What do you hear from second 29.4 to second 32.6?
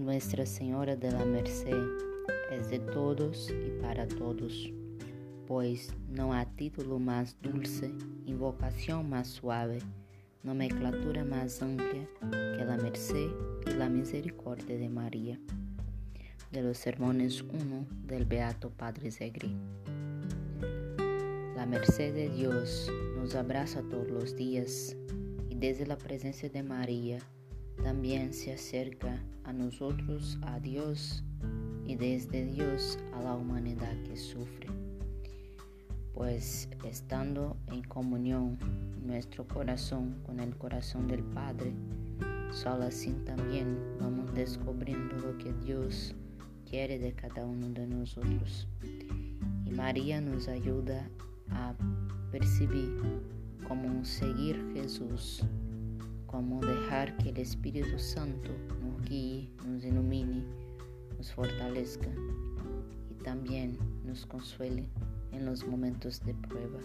a nosotros, a Dios, y desde